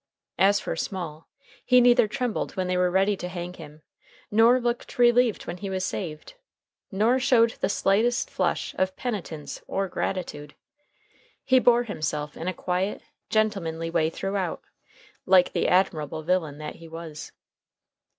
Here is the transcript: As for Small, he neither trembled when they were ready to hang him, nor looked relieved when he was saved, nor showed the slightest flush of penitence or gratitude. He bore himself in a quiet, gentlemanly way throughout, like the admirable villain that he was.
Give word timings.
As 0.39 0.59
for 0.59 0.75
Small, 0.75 1.27
he 1.63 1.79
neither 1.79 2.07
trembled 2.07 2.53
when 2.55 2.65
they 2.65 2.75
were 2.75 2.89
ready 2.89 3.15
to 3.17 3.27
hang 3.27 3.53
him, 3.53 3.83
nor 4.31 4.59
looked 4.59 4.97
relieved 4.97 5.45
when 5.45 5.57
he 5.57 5.69
was 5.69 5.85
saved, 5.85 6.33
nor 6.91 7.19
showed 7.19 7.51
the 7.59 7.69
slightest 7.69 8.27
flush 8.27 8.73
of 8.79 8.95
penitence 8.95 9.61
or 9.67 9.87
gratitude. 9.87 10.55
He 11.43 11.59
bore 11.59 11.83
himself 11.83 12.35
in 12.35 12.47
a 12.47 12.51
quiet, 12.55 13.03
gentlemanly 13.29 13.91
way 13.91 14.09
throughout, 14.09 14.63
like 15.27 15.53
the 15.53 15.67
admirable 15.67 16.23
villain 16.23 16.57
that 16.57 16.77
he 16.77 16.87
was. 16.87 17.31